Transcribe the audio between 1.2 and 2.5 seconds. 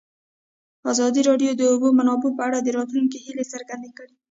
راډیو د د اوبو منابع په